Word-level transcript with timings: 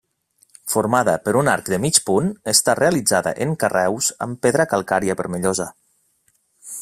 Formada 0.75 1.13
per 1.25 1.33
un 1.41 1.49
arc 1.53 1.69
de 1.73 1.79
mig 1.83 1.99
punt, 2.07 2.31
està 2.53 2.75
realitzada 2.81 3.35
en 3.47 3.55
carreus 3.65 4.11
amb 4.27 4.43
pedra 4.47 4.69
calcària 4.75 5.21
vermellosa. 5.25 5.69